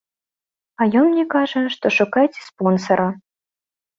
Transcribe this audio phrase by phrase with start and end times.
[0.81, 3.07] А ён мне кажа, што шукайце спонсара.